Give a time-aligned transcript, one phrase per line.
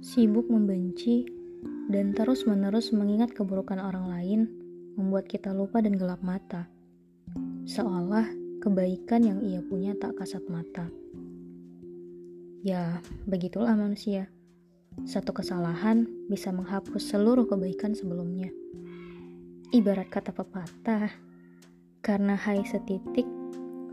[0.00, 1.28] Sibuk membenci
[1.92, 4.40] dan terus-menerus mengingat keburukan orang lain
[4.96, 6.72] membuat kita lupa dan gelap mata.
[7.68, 8.24] Seolah
[8.64, 10.88] kebaikan yang ia punya tak kasat mata.
[12.64, 14.32] Ya, begitulah manusia.
[15.04, 18.48] Satu kesalahan bisa menghapus seluruh kebaikan sebelumnya.
[19.68, 21.12] Ibarat kata pepatah,
[22.00, 23.28] karena hai setitik,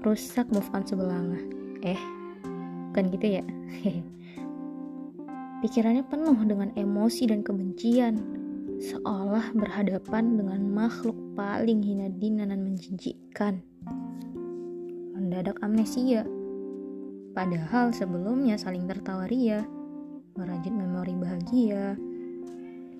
[0.07, 1.43] rusak move on sebelanga.
[1.83, 1.99] Eh,
[2.95, 3.43] kan gitu ya?
[5.57, 8.21] Pikirannya penuh dengan emosi dan kebencian,
[8.77, 13.65] seolah berhadapan dengan makhluk paling hina dina dan menjijikkan.
[15.17, 16.29] Mendadak amnesia,
[17.33, 19.65] padahal sebelumnya saling tertawa ria
[20.37, 21.97] merajut memori bahagia,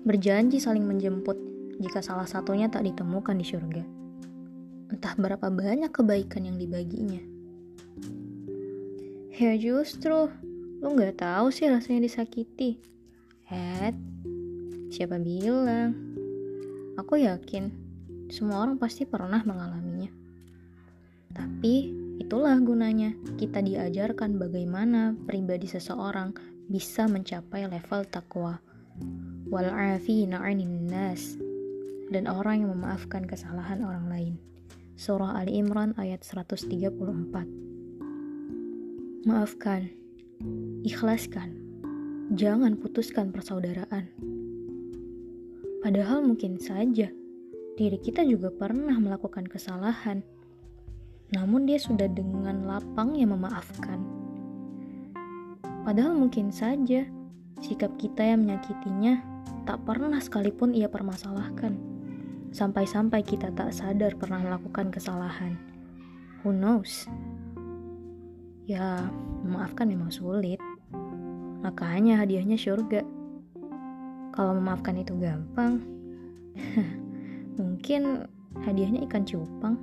[0.02, 1.38] berjanji saling menjemput
[1.78, 3.82] jika salah satunya tak ditemukan di surga.
[4.90, 7.22] Entah berapa banyak kebaikan yang dibaginya.
[9.38, 10.26] Ya justru,
[10.78, 12.78] lu gak tahu sih rasanya disakiti.
[13.50, 13.98] Head,
[14.94, 15.96] siapa bilang?
[16.98, 17.70] Aku yakin,
[18.30, 20.10] semua orang pasti pernah mengalaminya.
[21.34, 21.74] Tapi
[22.18, 26.34] itulah gunanya kita diajarkan bagaimana pribadi seseorang
[26.68, 28.60] bisa mencapai level takwa
[29.48, 29.72] wal
[30.84, 31.40] nas
[32.12, 34.38] dan orang yang memaafkan kesalahan orang lain.
[34.98, 37.46] Surah Ali Imran ayat 134.
[39.28, 39.92] Maafkan,
[40.86, 41.54] ikhlaskan,
[42.34, 44.08] jangan putuskan persaudaraan.
[45.84, 47.10] Padahal mungkin saja
[47.78, 50.26] diri kita juga pernah melakukan kesalahan.
[51.34, 54.18] Namun dia sudah dengan lapangnya memaafkan
[55.88, 57.08] Padahal mungkin saja
[57.64, 59.24] sikap kita yang menyakitinya
[59.64, 61.80] tak pernah sekalipun ia permasalahkan.
[62.52, 65.56] Sampai-sampai kita tak sadar pernah melakukan kesalahan.
[66.44, 67.08] Who knows?
[68.68, 69.08] Ya,
[69.48, 70.60] memaafkan memang sulit.
[71.64, 73.00] Makanya hadiahnya surga.
[74.36, 75.80] Kalau memaafkan itu gampang,
[77.58, 78.28] mungkin
[78.60, 79.80] hadiahnya ikan cupang.